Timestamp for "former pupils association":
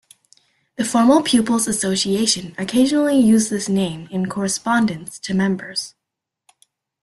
0.83-2.55